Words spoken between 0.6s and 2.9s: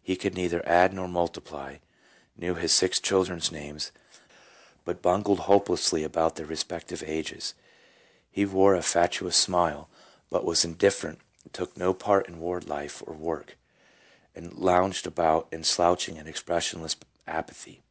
add nor multiply, knew his